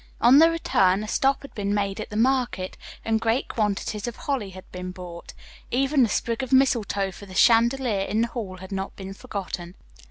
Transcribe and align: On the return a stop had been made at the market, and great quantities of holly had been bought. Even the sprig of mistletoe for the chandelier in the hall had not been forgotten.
On 0.19 0.39
the 0.39 0.49
return 0.49 1.03
a 1.03 1.07
stop 1.07 1.43
had 1.43 1.53
been 1.53 1.75
made 1.75 1.99
at 1.99 2.09
the 2.09 2.15
market, 2.15 2.75
and 3.05 3.21
great 3.21 3.47
quantities 3.47 4.07
of 4.07 4.15
holly 4.15 4.49
had 4.49 4.63
been 4.71 4.89
bought. 4.89 5.33
Even 5.69 6.01
the 6.01 6.09
sprig 6.09 6.41
of 6.41 6.51
mistletoe 6.51 7.11
for 7.11 7.27
the 7.27 7.35
chandelier 7.35 8.01
in 8.05 8.21
the 8.21 8.27
hall 8.29 8.57
had 8.57 8.71
not 8.71 8.95
been 8.95 9.13
forgotten. 9.13 9.75